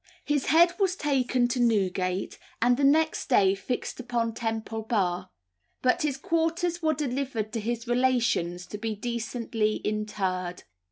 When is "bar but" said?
4.81-6.01